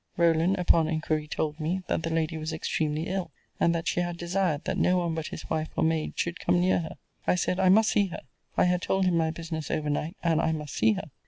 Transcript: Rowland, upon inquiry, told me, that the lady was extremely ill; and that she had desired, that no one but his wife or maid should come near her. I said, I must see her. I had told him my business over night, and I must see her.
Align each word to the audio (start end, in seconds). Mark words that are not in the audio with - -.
Rowland, 0.17 0.55
upon 0.57 0.87
inquiry, 0.87 1.27
told 1.27 1.59
me, 1.59 1.83
that 1.87 2.01
the 2.01 2.09
lady 2.09 2.35
was 2.35 2.51
extremely 2.51 3.03
ill; 3.03 3.29
and 3.59 3.75
that 3.75 3.87
she 3.87 3.99
had 3.99 4.17
desired, 4.17 4.63
that 4.63 4.75
no 4.79 4.97
one 4.97 5.13
but 5.13 5.27
his 5.27 5.47
wife 5.47 5.69
or 5.75 5.83
maid 5.83 6.13
should 6.15 6.39
come 6.39 6.59
near 6.59 6.79
her. 6.79 6.97
I 7.27 7.35
said, 7.35 7.59
I 7.59 7.69
must 7.69 7.91
see 7.91 8.07
her. 8.07 8.21
I 8.57 8.63
had 8.63 8.81
told 8.81 9.05
him 9.05 9.15
my 9.15 9.29
business 9.29 9.69
over 9.69 9.91
night, 9.91 10.17
and 10.23 10.41
I 10.41 10.53
must 10.53 10.73
see 10.73 10.93
her. 10.93 11.11